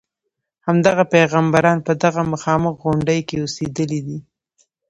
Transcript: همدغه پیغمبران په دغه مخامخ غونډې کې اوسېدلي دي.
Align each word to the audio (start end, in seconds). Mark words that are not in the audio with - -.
همدغه 0.67 1.03
پیغمبران 1.13 1.77
په 1.87 1.91
دغه 2.03 2.21
مخامخ 2.31 2.73
غونډې 2.83 3.17
کې 3.27 3.35
اوسېدلي 3.43 3.99
دي. 4.07 4.19